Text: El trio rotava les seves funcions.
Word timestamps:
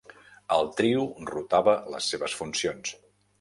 El 0.55 0.69
trio 0.79 1.03
rotava 1.31 1.75
les 1.97 2.09
seves 2.15 2.37
funcions. 2.41 2.97